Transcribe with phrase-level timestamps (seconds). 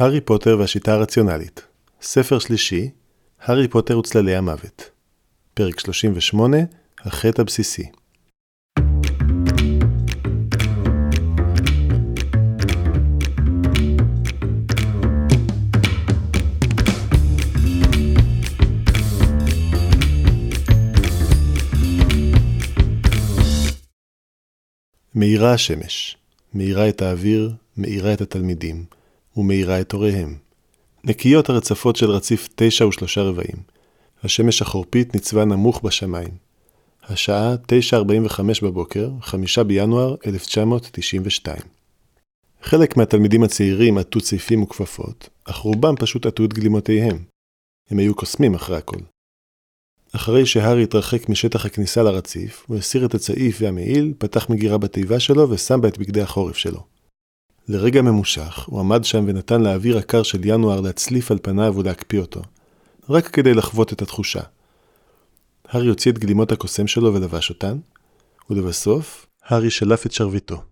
[0.00, 1.62] הארי פוטר והשיטה הרציונלית.
[2.02, 2.90] ספר שלישי,
[3.40, 4.90] הארי פוטר וצללי המוות.
[5.54, 6.56] פרק 38,
[6.98, 7.90] החטא הבסיסי.
[25.14, 26.16] מאירה השמש,
[26.54, 28.84] מאירה את האוויר, מאירה את התלמידים,
[29.36, 30.36] ומאירה את הוריהם.
[31.04, 33.56] נקיות הרצפות של רציף תשע ושלושה רבעים.
[34.24, 36.30] השמש החורפית ניצבה נמוך בשמיים.
[37.02, 41.56] השעה 9.45 בבוקר, 5 בינואר 1992.
[42.62, 47.18] חלק מהתלמידים הצעירים עטו צעיפים וכפפות, אך רובם פשוט עטו את גלימותיהם.
[47.90, 48.98] הם היו קוסמים אחרי הכל.
[50.12, 55.50] אחרי שהארי התרחק משטח הכניסה לרציף, הוא הסיר את הצעיף והמעיל, פתח מגירה בתיבה שלו
[55.50, 56.89] ושם בה את בגדי החורף שלו.
[57.70, 62.42] לרגע ממושך, הוא עמד שם ונתן לאוויר הקר של ינואר להצליף על פניו ולהקפיא אותו,
[63.10, 64.40] רק כדי לחוות את התחושה.
[65.68, 67.78] הארי הוציא את גלימות הקוסם שלו ולבש אותן,
[68.50, 70.62] ולבסוף, הארי שלף את שרביטו.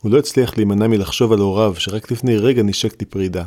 [0.00, 3.44] הוא לא הצליח להימנע מלחשוב על הוריו שרק לפני רגע נשק לפרידה,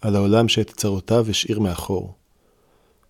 [0.00, 2.14] על העולם שאת צרותיו השאיר מאחור.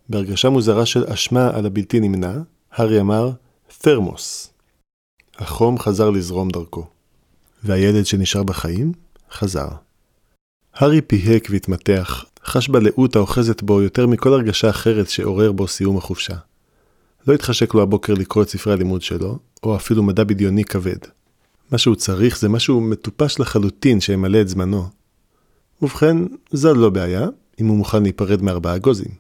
[0.09, 2.35] בהרגשה מוזרה של אשמה על הבלתי נמנע,
[2.73, 3.31] הארי אמר,
[3.79, 4.53] תרמוס.
[5.39, 6.87] החום חזר לזרום דרכו.
[7.63, 8.93] והילד שנשאר בחיים,
[9.33, 9.69] חזר.
[10.75, 16.35] הארי פיהק והתמתח, חש בלאות האוחזת בו יותר מכל הרגשה אחרת שעורר בו סיום החופשה.
[17.27, 20.99] לא התחשק לו הבוקר לקרוא את ספרי הלימוד שלו, או אפילו מדע בדיוני כבד.
[21.71, 24.89] מה שהוא צריך זה משהו מטופש לחלוטין שימלא את זמנו.
[25.83, 26.17] ובכן,
[26.51, 27.27] זו לא בעיה,
[27.61, 29.11] אם הוא מוכן להיפרד מארבעה גוזים.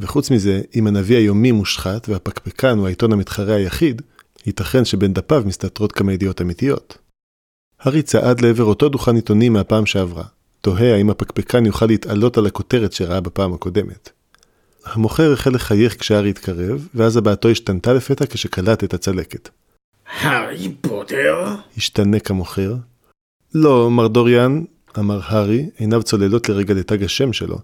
[0.00, 4.02] וחוץ מזה, אם הנביא היומי מושחת והפקפקן הוא העיתון המתחרה היחיד,
[4.46, 6.98] ייתכן שבין דפיו מסתתרות כמה ידיעות אמיתיות.
[7.80, 10.24] הארי צעד לעבר אותו דוכן עיתונים מהפעם שעברה,
[10.60, 14.10] תוהה האם הפקפקן יוכל להתעלות על הכותרת שראה בפעם הקודמת.
[14.84, 19.48] המוכר החל לחייך כשהארי התקרב, ואז הבעתו השתנתה לפתע כשקלט את הצלקת.
[20.20, 21.54] הארי פוטר?
[21.76, 22.74] השתנק המוכר.
[23.54, 24.64] לא, מר דוריאן,
[24.98, 27.58] אמר הארי, עיניו צוללות לרגע לתג השם שלו.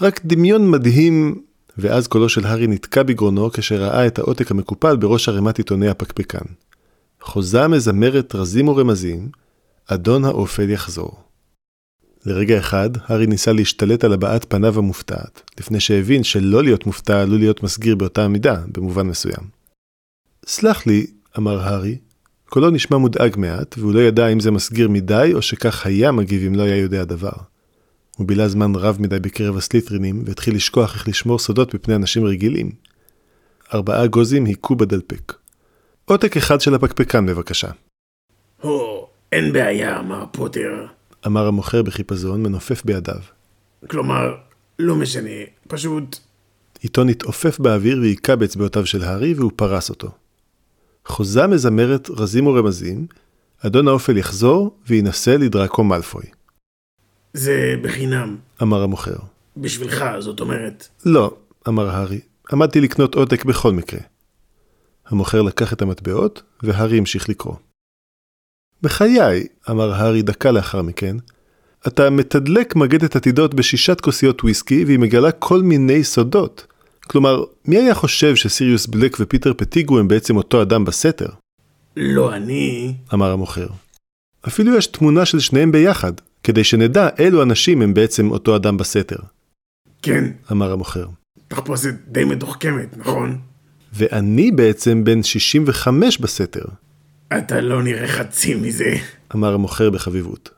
[0.00, 1.42] רק דמיון מדהים...
[1.78, 6.44] ואז קולו של הארי נתקע בגרונו כשראה את העותק המקופל בראש ערימת עיתוני הפקפקן.
[7.20, 9.28] חוזה מזמרת רזים ורמזים,
[9.86, 11.22] אדון האופל יחזור.
[12.26, 17.38] לרגע אחד, הארי ניסה להשתלט על הבעת פניו המופתעת, לפני שהבין שלא להיות מופתע עלול
[17.38, 19.62] להיות מסגיר באותה מידה, במובן מסוים.
[20.46, 21.06] סלח לי,
[21.38, 21.98] אמר הארי,
[22.44, 26.42] קולו נשמע מודאג מעט, והוא לא ידע אם זה מסגיר מדי, או שכך היה מגיב
[26.46, 27.32] אם לא היה יודע דבר.
[28.16, 32.70] הוא בילה זמן רב מדי בקרב הסליטרינים, והתחיל לשכוח איך לשמור סודות מפני אנשים רגילים.
[33.74, 35.32] ארבעה גוזים היכו בדלפק.
[36.04, 37.70] עותק אחד של הפקפקן בבקשה.
[38.60, 40.86] הו, אין בעיה, מר פוטר.
[41.26, 43.20] אמר המוכר בחיפזון, מנופף בידיו.
[43.90, 44.34] כלומר,
[44.78, 45.30] לא משנה,
[45.68, 46.18] פשוט...
[46.80, 50.10] עיתון התעופף באוויר והיכה באצבעותיו של הארי והוא פרס אותו.
[51.06, 53.06] חוזה מזמרת רזים ורמזים,
[53.66, 56.24] אדון האופל יחזור וינסה לדראקו מאלפוי.
[57.32, 58.36] זה בחינם.
[58.62, 59.16] אמר המוכר.
[59.56, 60.88] בשבילך, זאת אומרת.
[61.06, 61.36] לא,
[61.68, 62.20] אמר הארי,
[62.52, 64.00] עמדתי לקנות עותק בכל מקרה.
[65.06, 67.54] המוכר לקח את המטבעות, והארי המשיך לקרוא.
[68.82, 71.16] בחיי, אמר הארי דקה לאחר מכן,
[71.86, 76.66] אתה מתדלק מגדת עתידות בשישת כוסיות וויסקי והיא מגלה כל מיני סודות.
[77.06, 81.28] כלומר, מי היה חושב שסיריוס בלק ופיטר פטיגרו הם בעצם אותו אדם בסתר?
[81.96, 82.94] לא אני.
[83.14, 83.66] אמר המוכר.
[84.48, 86.12] אפילו יש תמונה של שניהם ביחד,
[86.42, 89.18] כדי שנדע אילו אנשים הם בעצם אותו אדם בסתר.
[90.02, 91.06] כן, אמר המוכר.
[91.48, 93.38] תחפושת די מתוחכמת, נכון?
[93.92, 96.64] ואני בעצם בן 65 בסתר,
[97.38, 98.94] אתה לא נראה חצי מזה.
[99.34, 100.50] אמר המוכר בחביבות.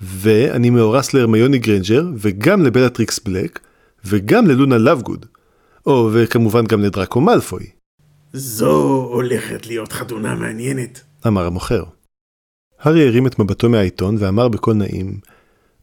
[0.00, 3.58] ואני מאורס להרמיוני גרנג'ר, וגם לבלטריקס בלק,
[4.04, 5.26] וגם ללונה לאבגוד.
[5.86, 7.66] או, וכמובן גם לדראקו מאלפוי,
[8.32, 11.00] זו הולכת להיות חתונה מעניינת.
[11.26, 11.84] אמר המוכר.
[12.80, 15.20] הארי הרים את מבטו מהעיתון ואמר בקול נעים,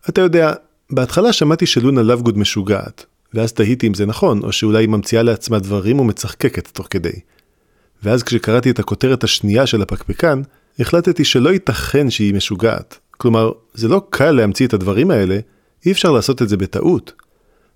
[0.10, 0.54] אתה יודע,
[0.92, 5.59] בהתחלה שמעתי שלונה לאבגוד משוגעת, ואז תהיתי אם זה נכון, או שאולי היא ממציאה לעצמה
[5.59, 7.20] דברים ומצחקקת תוך כדי.
[8.03, 10.41] ואז כשקראתי את הכותרת השנייה של הפקפקן,
[10.79, 12.99] החלטתי שלא ייתכן שהיא משוגעת.
[13.11, 15.40] כלומר, זה לא קל להמציא את הדברים האלה,
[15.85, 17.13] אי אפשר לעשות את זה בטעות.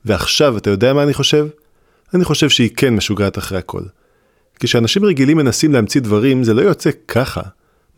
[0.05, 1.47] ועכשיו, אתה יודע מה אני חושב?
[2.13, 3.83] אני חושב שהיא כן משוגעת אחרי הכל.
[4.59, 7.41] כשאנשים רגילים מנסים להמציא דברים, זה לא יוצא ככה.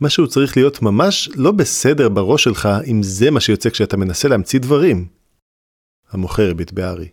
[0.01, 4.59] משהו צריך להיות ממש לא בסדר בראש שלך, אם זה מה שיוצא כשאתה מנסה להמציא
[4.59, 5.05] דברים.
[6.11, 7.07] המוכר הביט בהארי.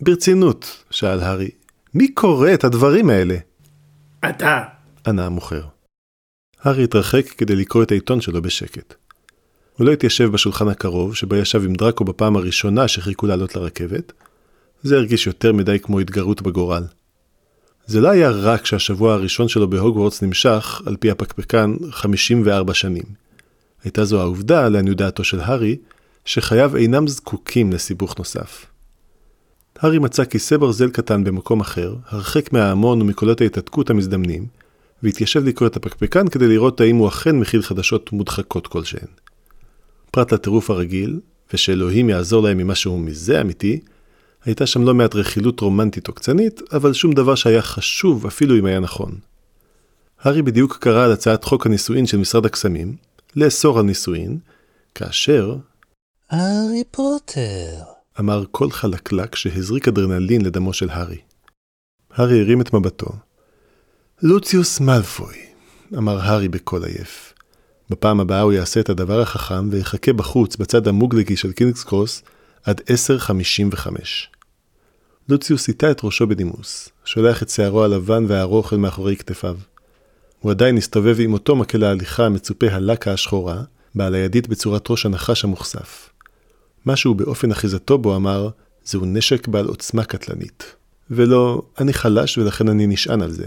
[0.00, 1.50] ברצינות, שאל הארי,
[1.94, 3.36] מי קורא את הדברים האלה?
[4.24, 4.64] אתה.
[5.06, 5.62] ענה המוכר.
[6.60, 8.94] הארי התרחק כדי לקרוא את העיתון שלו בשקט.
[9.76, 14.12] הוא לא התיישב בשולחן הקרוב, שבו ישב עם דראקו בפעם הראשונה שחיכו לעלות לרכבת.
[14.82, 16.84] זה הרגיש יותר מדי כמו התגרות בגורל.
[17.86, 23.04] זה לא היה רק שהשבוע הראשון שלו בהוגוורטס נמשך, על פי הפקפקן, 54 שנים.
[23.84, 25.76] הייתה זו העובדה, לעניות דעתו של הארי,
[26.24, 28.66] שחייו אינם זקוקים לסיבוך נוסף.
[29.78, 34.46] הארי מצא כיסא ברזל קטן במקום אחר, הרחק מההמון ומקולות ההתעתקות המזדמנים,
[35.02, 39.08] והתיישב לקרוא את הפקפקן כדי לראות האם הוא אכן מכיל חדשות מודחקות כלשהן.
[40.10, 41.20] פרט לטירוף הרגיל,
[41.54, 43.80] ושאלוהים יעזור להם ממשהו מזה אמיתי,
[44.44, 48.80] הייתה שם לא מעט רכילות רומנטית עוקצנית, אבל שום דבר שהיה חשוב אפילו אם היה
[48.80, 49.18] נכון.
[50.20, 52.96] הארי בדיוק קרא על הצעת חוק הנישואין של משרד הקסמים,
[53.36, 54.38] לאסור על נישואין,
[54.94, 55.56] כאשר...
[56.30, 57.97] הארי פוטר.
[58.20, 61.18] אמר קול חלקלק שהזריק אדרנלין לדמו של הארי.
[62.10, 63.08] הארי הרים את מבטו.
[64.22, 65.36] לוציוס מאלפוי,
[65.98, 67.34] אמר הארי בקול עייף.
[67.90, 72.22] בפעם הבאה הוא יעשה את הדבר החכם ויחכה בחוץ בצד המוגלגי של קינגס קרוס
[72.64, 73.88] עד 10.55.
[75.28, 79.56] לוציוס הטה את ראשו בנימוס, שולח את שערו הלבן והארוך אל מאחורי כתפיו.
[80.38, 83.62] הוא עדיין הסתובב עם אותו מקל ההליכה המצופה הלקה השחורה,
[83.94, 86.10] בעל הידית בצורת ראש הנחש המוכסף.
[86.86, 88.48] משהו באופן אחיזתו בו אמר,
[88.84, 90.74] זהו נשק בעל עוצמה קטלנית.
[91.10, 93.46] ולא, אני חלש ולכן אני נשען על זה.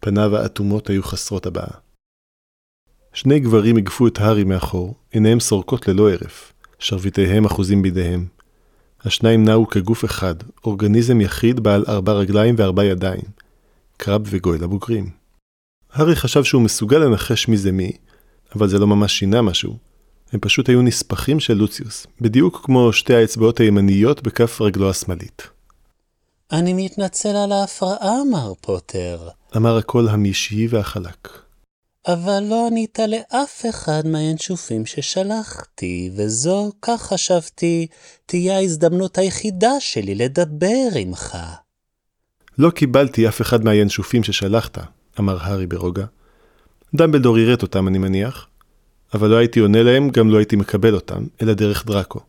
[0.00, 1.78] פניו האטומות היו חסרות הבעה.
[3.12, 8.26] שני גברים הגפו את הארי מאחור, עיניהם סורקות ללא הרף, שרביטיהם אחוזים בידיהם.
[9.04, 10.34] השניים נעו כגוף אחד,
[10.64, 13.24] אורגניזם יחיד בעל ארבע רגליים וארבע ידיים.
[13.96, 15.10] קרב וגויל הבוגרים.
[15.92, 17.92] הארי חשב שהוא מסוגל לנחש מי זה מי,
[18.56, 19.78] אבל זה לא ממש שינה משהו.
[20.34, 25.42] הם פשוט היו נספחים של לוציוס, בדיוק כמו שתי האצבעות הימניות בכף רגלו השמאלית.
[26.52, 29.28] אני מתנצל על ההפרעה, מר פוטר.
[29.56, 31.28] אמר הקול המשי והחלק.
[32.08, 37.86] אבל לא ענית לאף אחד מהינשופים ששלחתי, וזו, כך חשבתי,
[38.26, 41.36] תהיה ההזדמנות היחידה שלי לדבר עמך.
[42.58, 44.78] לא קיבלתי אף אחד מהינשופים ששלחת,
[45.20, 46.04] אמר הארי ברוגע.
[46.94, 48.46] דמבלדור יראת אותם, אני מניח,
[49.14, 52.20] אבל לא הייתי עונה להם, גם לא הייתי מקבל אותם, אלא דרך דראקו.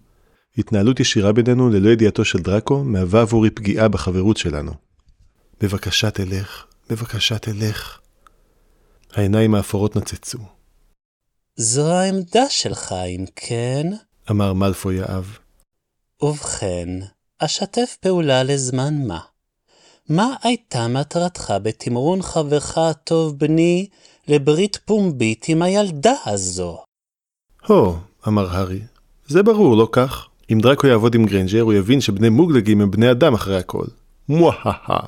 [0.57, 4.71] התנהלות ישירה בינינו ללא ידיעתו של דראקו מהווה עבורי פגיעה בחברות שלנו.
[5.61, 7.99] בבקשה תלך, בבקשה תלך.
[9.13, 10.37] העיניים האפורות נצצו.
[11.55, 13.87] זו העמדה שלך, אם כן?
[14.31, 15.37] אמר מלפוי האב.
[16.21, 16.89] ובכן,
[17.39, 19.19] אשתף פעולה לזמן מה.
[20.09, 23.87] מה הייתה מטרתך בתמרון חברך הטוב בני
[24.27, 26.83] לברית פומבית עם הילדה הזו?
[27.65, 28.79] הו, אמר הארי,
[29.27, 30.27] זה ברור, לא כך?
[30.51, 33.85] אם דראקו יעבוד עם גרנג'ר, הוא יבין שבני מוגלגים הם בני אדם אחרי הכל.
[34.29, 34.99] מוההה.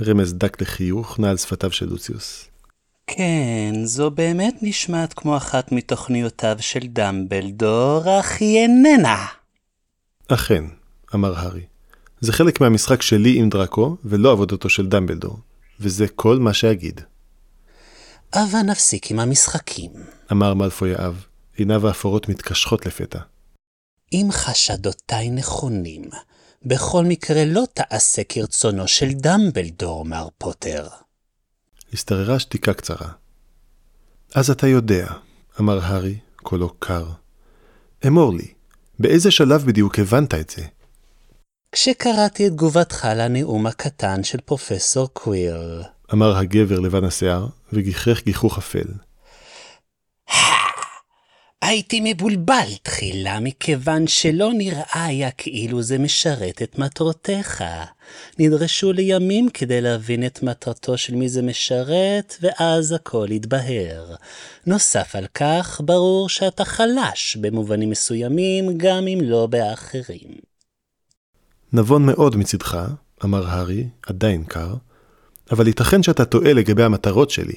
[0.00, 2.48] רמז דק לחיוך נע על שפתיו של לוציוס.
[3.06, 9.26] כן, זו באמת נשמעת כמו אחת מתוכניותיו של דמבלדור, אך היא איננה.
[10.28, 10.64] אכן,
[11.14, 11.62] אמר הארי.
[12.20, 15.38] זה חלק מהמשחק שלי עם דראקו, ולא עבודתו של דמבלדור.
[15.80, 17.00] וזה כל מה שאגיד.
[18.32, 19.90] הבה נפסיק עם המשחקים.
[20.32, 21.24] אמר מלפוי האב,
[21.56, 23.18] עיניו האפורות מתקשחות לפתע.
[24.12, 26.04] אם חשדותיי נכונים,
[26.64, 30.88] בכל מקרה לא תעשה כרצונו של דמבלדור, מר פוטר.
[31.92, 33.08] השתררה שתיקה קצרה.
[34.34, 35.06] אז אתה יודע,
[35.60, 37.06] אמר הארי, קולו קר.
[38.06, 38.52] אמור לי,
[38.98, 40.62] באיזה שלב בדיוק הבנת את זה?
[41.72, 45.82] כשקראתי את תגובתך לנאום הקטן של פרופסור קוויר.
[46.14, 48.88] אמר הגבר לבן השיער, וגיחך גיחוך אפל.
[51.62, 57.64] הייתי מבולבל תחילה, מכיוון שלא נראה היה כאילו זה משרת את מטרותיך.
[58.38, 64.14] נדרשו לי ימים כדי להבין את מטרתו של מי זה משרת, ואז הכל התבהר.
[64.66, 70.30] נוסף על כך, ברור שאתה חלש במובנים מסוימים, גם אם לא באחרים.
[71.72, 72.78] נבון מאוד מצדך,
[73.24, 74.74] אמר הארי, עדיין קר,
[75.50, 77.56] אבל ייתכן שאתה טועה לגבי המטרות שלי.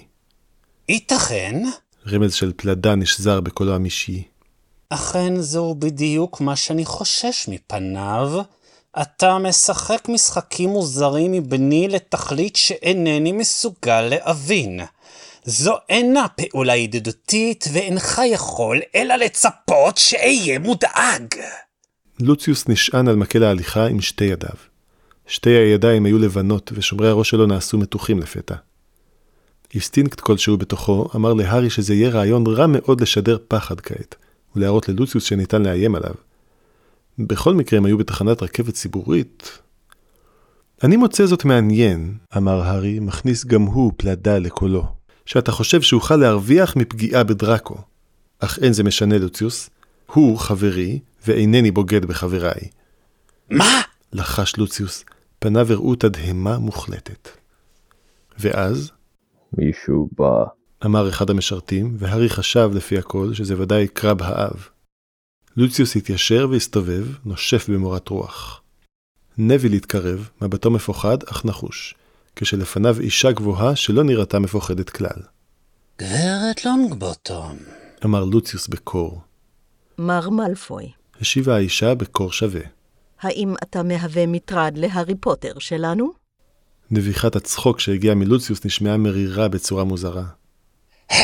[0.90, 1.62] ייתכן?
[2.08, 4.24] רמז של פלדה נשזר בקולו המשי.
[4.90, 8.42] אכן זהו בדיוק מה שאני חושש מפניו.
[9.02, 14.80] אתה משחק משחקים מוזרים מבני לתכלית שאינני מסוגל להבין.
[15.46, 21.36] זו אינה פעולה ידידותית, ואינך יכול אלא לצפות שאהיה מודאג.
[22.20, 24.67] לוציוס נשען על מקל ההליכה עם שתי ידיו.
[25.28, 28.56] שתי הידיים היו לבנות, ושומרי הראש שלו נעשו מתוחים לפתע.
[29.74, 34.16] אינסטינקט כלשהו בתוכו אמר להארי שזה יהיה רעיון רע מאוד לשדר פחד כעת,
[34.56, 36.14] ולהראות ללוציוס שניתן לאיים עליו.
[37.20, 39.60] בכל מקרה הם היו בתחנת רכבת ציבורית.
[40.84, 44.86] אני מוצא זאת מעניין, אמר הארי, מכניס גם הוא פלדה לקולו,
[45.26, 47.78] שאתה חושב שאוכל להרוויח מפגיעה בדראקו.
[48.40, 49.70] אך אין זה משנה, לוציוס.
[50.06, 52.68] הוא חברי, ואינני בוגד בחבריי.
[53.50, 53.82] מה?
[54.14, 55.06] לחש לוציוס,
[55.40, 57.30] פניו הראו תדהמה מוחלטת.
[58.40, 58.92] ואז,
[59.58, 60.44] מישהו בא.
[60.86, 64.68] אמר אחד המשרתים, והארי חשב לפי הכל שזה ודאי קרב האב.
[65.58, 68.62] לוציוס התיישר והסתובב, נושף במורת רוח.
[69.38, 71.96] נביל התקרב, מבטו מפוחד אך נחוש,
[72.36, 75.22] כשלפניו אישה גבוהה שלא נראתה מפוחדת כלל.
[76.02, 77.58] גברת לונגבוטום.
[78.06, 79.22] אמר לוציוס בקור.
[79.98, 80.92] מר מלפוי,
[81.22, 82.62] השיבה האישה בקור שווה.
[83.22, 86.12] האם אתה מהווה מטרד להארי פוטר שלנו?
[86.92, 90.24] נביחת הצחוק שהגיעה מלוציוס נשמעה מרירה בצורה מוזרה.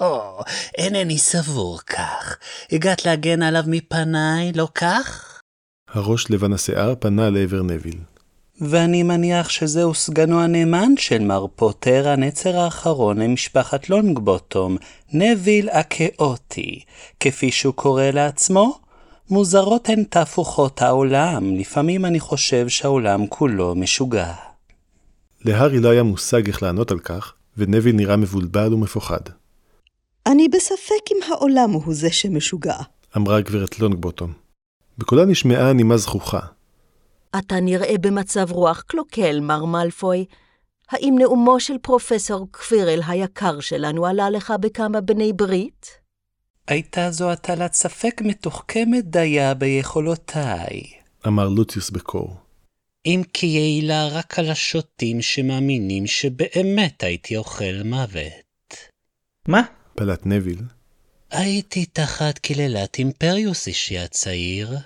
[0.00, 0.40] או,
[0.78, 2.38] אינני סבור כך.
[2.72, 5.40] הגעת להגן עליו מפניי, לא כך?
[5.88, 7.98] הראש לבן השיער פנה לעבר נביל.
[8.60, 14.76] ואני מניח שזהו סגנו הנאמן של מר פוטר, הנצר האחרון למשפחת לונגבוטום,
[15.12, 16.80] נביל הכאוטי,
[17.20, 18.81] כפי שהוא קורא לעצמו.
[19.32, 24.32] מוזרות הן תהפוכות העולם, לפעמים אני חושב שהעולם כולו משוגע.
[25.44, 29.20] להארי לא היה מושג איך לענות על כך, ונביל נראה מבולבל ומפוחד.
[30.26, 32.76] אני בספק אם העולם הוא זה שמשוגע.
[33.16, 34.32] אמרה הגברת לונגבוטום.
[34.98, 36.40] בקולה נשמעה נימה זכוכה.
[37.38, 40.24] אתה נראה במצב רוח קלוקל, מר מלפוי.
[40.90, 46.01] האם נאומו של פרופסור קווירל היקר שלנו עלה לך בכמה בני ברית?
[46.72, 50.82] הייתה זו הטלת ספק מתוחכמת דייה ביכולותיי.
[51.26, 52.36] אמר לוציוס בקור.
[53.06, 58.74] אם כי יעילה רק על השוטים שמאמינים שבאמת הייתי אוכל מוות.
[59.48, 59.62] מה?
[59.94, 60.58] פלט נביל.
[61.30, 64.76] הייתי תחת קללת אימפריוס אישי הצעיר.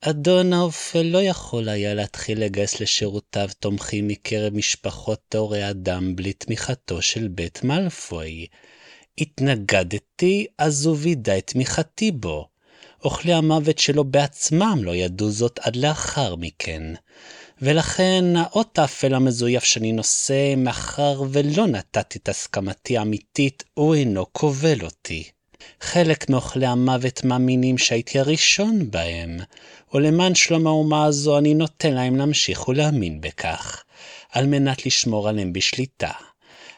[0.00, 7.02] אדון האופל לא יכול היה להתחיל לגייס לשורותיו תומכים מקרב משפחות טהורי אדם בלי תמיכתו
[7.02, 8.46] של בית מאלפוי.
[9.18, 12.48] התנגדתי, אז הוא וידא את תמיכתי בו.
[13.04, 16.82] אוכלי המוות שלו בעצמם לא ידעו זאת עד לאחר מכן.
[17.62, 24.84] ולכן האות האפל המזויף שאני נושא, מאחר ולא נתתי את הסכמתי האמיתית, הוא אינו כובל
[24.84, 25.24] אותי.
[25.80, 29.38] חלק מאוכלי המוות מאמינים שהייתי הראשון בהם,
[29.94, 33.82] ולמען שלום האומה הזו אני נותן להם להמשיך ולהאמין בכך,
[34.32, 36.10] על מנת לשמור עליהם בשליטה.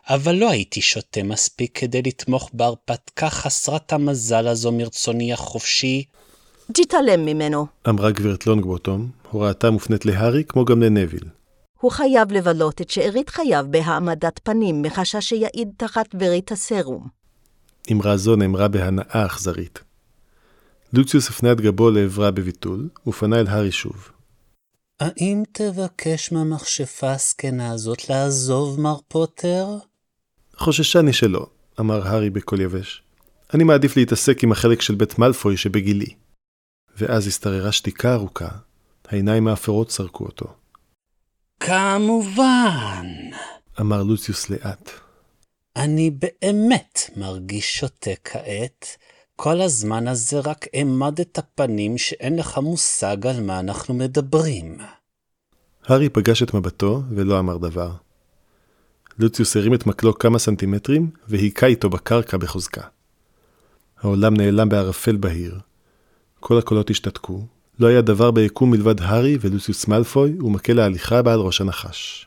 [0.09, 6.05] אבל לא הייתי שותה מספיק כדי לתמוך בהרפתקה חסרת המזל הזו מרצוני החופשי,
[6.73, 7.67] תתעלם ממנו.
[7.89, 11.25] אמרה גברת לונגבוטום, הוראתה מופנית להארי כמו גם לנביל.
[11.81, 17.09] הוא חייב לבלות את שארית חייו בהעמדת פנים מחשש שיעיד תחת ברית הסרום.
[17.93, 19.79] אמרה זו נאמרה בהנאה אכזרית.
[20.93, 24.09] לוציוס הפנה את גבו לעברה בביטול, ופנה אל הארי שוב.
[25.01, 29.67] האם תבקש מהמכשפה הזקנה הזאת לעזוב, מר פוטר?
[30.57, 31.47] חוששני שלא,
[31.81, 33.03] אמר הארי בקול יבש.
[33.55, 36.15] אני מעדיף להתעסק עם החלק של בית מאלפוי שבגילי.
[36.97, 38.49] ואז השתררה שתיקה ארוכה,
[39.09, 40.47] העיניים האפרות סרקו אותו.
[41.61, 43.07] כמובן.
[43.81, 44.91] אמר לוציוס לאט.
[45.77, 48.87] אני באמת מרגיש שותה כעת.
[49.37, 54.79] כל הזמן הזה רק העמדת פנים שאין לך מושג על מה אנחנו מדברים.
[55.85, 57.91] הארי פגש את מבטו ולא אמר דבר.
[59.19, 62.83] לוציוס הרים את מקלו כמה סנטימטרים והיכה איתו בקרקע בחוזקה.
[64.01, 65.59] העולם נעלם בערפל בהיר.
[66.41, 67.47] כל הקולות השתתקו,
[67.79, 72.27] לא היה דבר ביקום מלבד הארי ולוציוס מאלפוי ומקל ההליכה בעל ראש הנחש.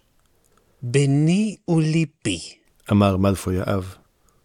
[0.81, 2.39] ביני וליבי,
[2.91, 3.95] אמר מאלפוי האב.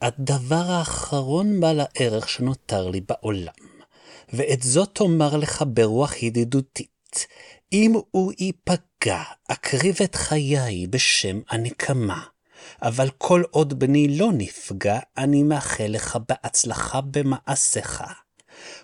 [0.03, 3.53] הדבר האחרון בעל הערך שנותר לי בעולם,
[4.33, 7.27] ואת זאת אומר לך ברוח ידידותית.
[7.73, 12.23] אם הוא ייפגע, אקריב את חיי בשם הנקמה.
[12.83, 18.03] אבל כל עוד בני לא נפגע, אני מאחל לך בהצלחה במעשיך.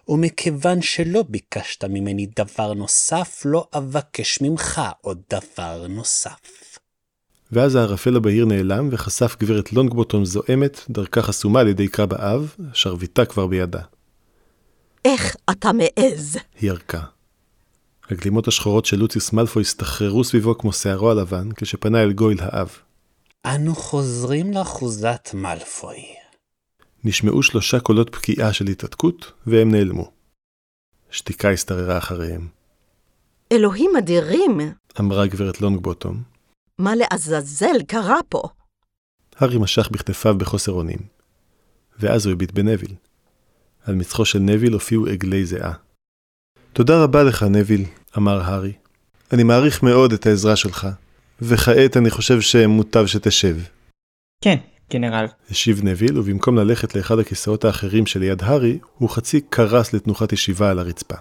[0.09, 6.39] ומכיוון שלא ביקשת ממני דבר נוסף, לא אבקש ממך עוד דבר נוסף.
[7.53, 13.25] ואז הערפל הבהיר נעלם וחשף גברת לונגבוטום זועמת, דרכה חסומה על ידי קרב האב, שרביטה
[13.25, 13.81] כבר בידה.
[15.05, 16.39] איך אתה מעז?
[16.61, 17.01] היא ירקה.
[18.11, 22.69] הגלימות השחורות של לוציוס מאלפוי הסתחררו סביבו כמו שערו הלבן, כשפנה אל גויל האב.
[23.55, 25.97] אנו חוזרים לאחוזת מאלפוי.
[27.05, 30.13] נשמעו שלושה קולות פקיעה של התעתקות, והם נעלמו.
[31.11, 32.49] שתיקה השתררה אחריהם.
[33.53, 34.59] אלוהים אדירים,
[35.01, 36.23] אמרה גברת לונגבוטום.
[36.79, 38.43] מה לעזאזל קרה פה?
[39.37, 41.01] הארי משך בכתפיו בחוסר אונים.
[41.99, 42.95] ואז הוא הביט בנביל.
[43.85, 45.73] על מצחו של נביל הופיעו עגלי זיעה.
[46.73, 47.85] תודה רבה לך, נביל,
[48.17, 48.73] אמר הארי.
[49.33, 50.89] אני מעריך מאוד את העזרה שלך,
[51.43, 53.57] וכעת אני חושב שמוטב שתשב.
[54.41, 54.57] כן,
[54.91, 55.27] גנרל.
[55.51, 60.79] השיב נביל, ובמקום ללכת לאחד הכיסאות האחרים שליד הארי, הוא חצי קרס לתנוחת ישיבה על
[60.79, 61.15] הרצפה.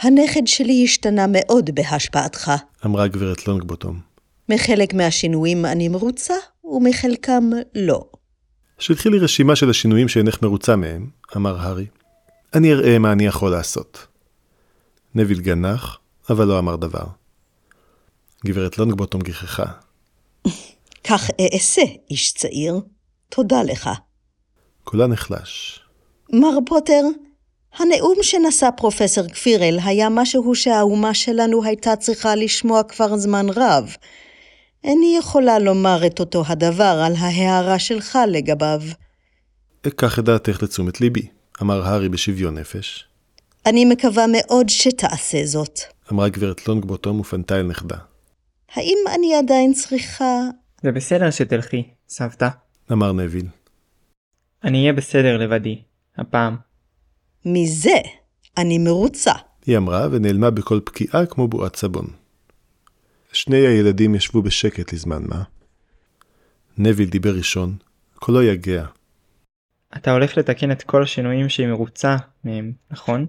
[0.00, 2.52] הנכד שלי השתנה מאוד בהשפעתך.
[2.86, 4.00] אמרה גברת לונגבוטום.
[4.48, 6.34] מחלק מהשינויים אני מרוצה,
[6.64, 8.04] ומחלקם לא.
[8.78, 11.86] שלחי לי רשימה של השינויים שאינך מרוצה מהם, אמר הארי.
[12.54, 14.06] אני אראה מה אני יכול לעשות.
[15.14, 15.98] נביל גנח,
[16.30, 17.04] אבל לא אמר דבר.
[18.46, 19.64] גברת לונגבוטום גיחכה.
[21.04, 22.80] כך אעשה, איש צעיר.
[23.28, 23.90] תודה לך.
[24.84, 25.80] קולה נחלש.
[26.32, 27.02] מר פוטר,
[27.78, 33.94] הנאום שנשא פרופסור כפירל היה משהו שהאומה שלנו הייתה צריכה לשמוע כבר זמן רב.
[34.84, 38.80] איני יכולה לומר את אותו הדבר על ההערה שלך לגביו.
[39.86, 41.26] אקח את דעתך לתשומת ליבי,
[41.62, 43.04] אמר הארי בשוויון נפש.
[43.66, 45.80] אני מקווה מאוד שתעשה זאת.
[46.12, 47.96] אמרה גברת לונגבוטום ופנתה אל נכדה.
[48.74, 50.42] האם אני עדיין צריכה...
[50.82, 52.48] זה בסדר שתלכי, סבתא.
[52.92, 53.46] אמר נביל.
[54.64, 55.82] אני אהיה בסדר לבדי,
[56.16, 56.56] הפעם.
[57.44, 57.98] מזה
[58.58, 59.32] אני מרוצה.
[59.66, 62.06] היא אמרה ונעלמה בקול פקיעה כמו בועת סבון.
[63.32, 65.42] שני הילדים ישבו בשקט לזמן מה.
[66.78, 67.76] נביל דיבר ראשון,
[68.14, 68.86] קולו יגע.
[69.96, 73.26] אתה הולך לתקן את כל השינויים שהיא מרוצה מהם, נכון?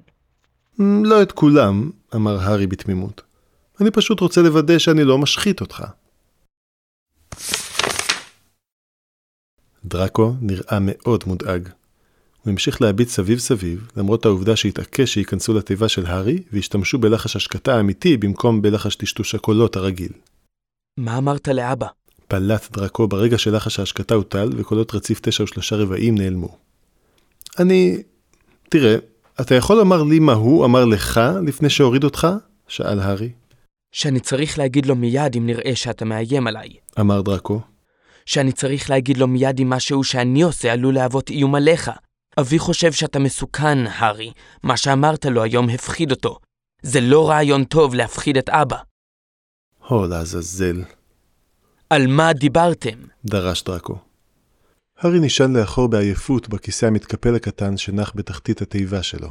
[0.80, 3.22] "מ, לא את כולם, אמר הארי בתמימות.
[3.82, 5.84] אני פשוט רוצה לוודא שאני לא משחית אותך.
[9.86, 11.70] דראקו נראה מאוד מודאג.
[12.44, 17.76] הוא המשיך להביט סביב סביב, למרות העובדה שהתעקש שייכנסו לתיבה של הארי, והשתמשו בלחש השקטה
[17.76, 20.12] האמיתי במקום בלחש טשטוש הקולות הרגיל.
[20.98, 21.88] מה אמרת לאבא?
[22.28, 26.58] פלט דראקו ברגע שלחש ההשקטה הוטל, וקולות רציף תשע ושלושה רבעים נעלמו.
[27.60, 28.04] אני...
[28.70, 28.96] תראה,
[29.42, 32.28] אתה יכול לומר לי מה הוא אמר לך לפני שהוריד אותך?
[32.68, 33.30] שאל הארי.
[33.92, 36.70] שאני צריך להגיד לו מיד אם נראה שאתה מאיים עליי.
[37.00, 37.62] אמר דראקו.
[38.26, 41.92] שאני צריך להגיד לו מיד אם משהו שאני עושה עלול להוות איום עליך.
[42.40, 44.32] אבי חושב שאתה מסוכן, הארי.
[44.64, 46.40] מה שאמרת לו היום הפחיד אותו.
[46.82, 48.78] זה לא רעיון טוב להפחיד את אבא.
[49.88, 50.84] הו, לעזאזל,
[51.90, 53.00] על מה דיברתם?
[53.26, 53.98] דרש דראקו.
[54.98, 59.30] הארי נשען לאחור בעייפות בכיסא המתקפל הקטן שנח בתחתית התיבה שלו.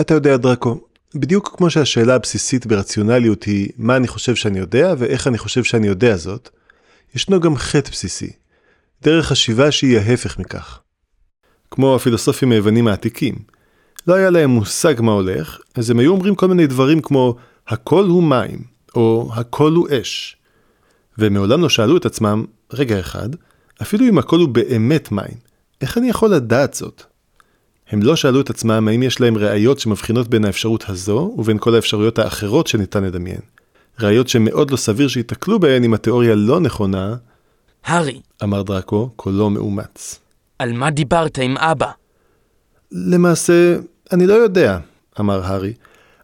[0.00, 0.80] אתה יודע, דראקו,
[1.14, 5.86] בדיוק כמו שהשאלה הבסיסית ברציונליות היא מה אני חושב שאני יודע ואיך אני חושב שאני
[5.86, 6.48] יודע זאת,
[7.14, 8.32] ישנו גם חטא בסיסי,
[9.02, 10.80] דרך חשיבה שהיא ההפך מכך.
[11.70, 13.34] כמו הפילוסופים היוונים העתיקים.
[14.06, 17.36] לא היה להם מושג מה הולך, אז הם היו אומרים כל מיני דברים כמו
[17.68, 20.36] הכל הוא מים, או הכל הוא אש.
[21.18, 23.28] והם מעולם לא שאלו את עצמם, רגע אחד,
[23.82, 25.36] אפילו אם הכל הוא באמת מים,
[25.80, 27.02] איך אני יכול לדעת זאת?
[27.92, 31.74] הם לא שאלו את עצמם האם יש להם ראיות שמבחינות בין האפשרות הזו ובין כל
[31.74, 33.40] האפשרויות האחרות שניתן לדמיין.
[34.00, 37.16] ראיות שמאוד לא סביר שייתקלו בהן אם התיאוריה לא נכונה,
[37.84, 40.20] הארי, אמר דראקו, קולו מאומץ.
[40.58, 41.90] על מה דיברת עם אבא?
[42.92, 43.76] למעשה,
[44.12, 44.78] אני לא יודע,
[45.20, 45.72] אמר הארי,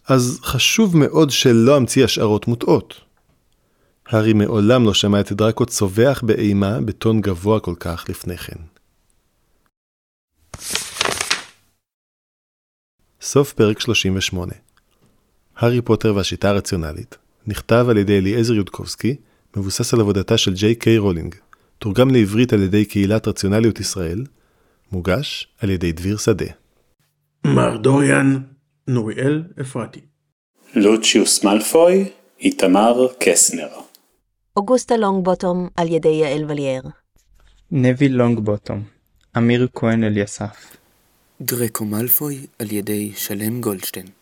[0.09, 3.01] אז חשוב מאוד שלא אמציא השערות מוטעות.
[4.09, 8.78] הארי מעולם לא שמע את דראקו צווח באימה בטון גבוה כל כך לפני כן.
[13.21, 14.53] סוף פרק 38
[15.57, 19.17] הארי פוטר והשיטה הרציונלית נכתב על ידי אליעזר יודקובסקי,
[19.57, 21.35] מבוסס על עבודתה של ג'יי קיי רולינג,
[21.79, 24.25] תורגם לעברית על ידי קהילת רציונליות ישראל,
[24.93, 26.47] מוגש על ידי דביר שדה.
[27.45, 28.39] מר דוריאן,
[28.89, 30.01] נוריאל אפרתי.
[30.75, 32.09] לוציוס מאלפוי,
[32.41, 33.69] איתמר קסנר.
[34.57, 36.83] אוגוסטה לונגבוטום על ידי יעל וליאר.
[37.71, 38.83] נביל לונגבוטום,
[39.37, 40.79] אמיר כהן אליסף.
[41.41, 44.18] דרקו מאלפוי על ידי שלם גולדשטיין.